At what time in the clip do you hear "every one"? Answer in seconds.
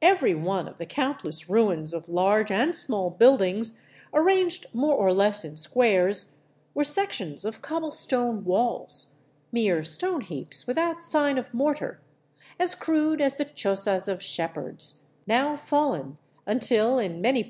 0.00-0.66